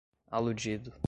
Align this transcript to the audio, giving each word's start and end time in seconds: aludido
aludido 0.31 0.93